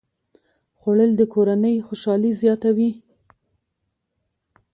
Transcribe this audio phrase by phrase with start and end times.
[0.79, 2.91] خوړل د کورنۍ خوشالي زیاته وي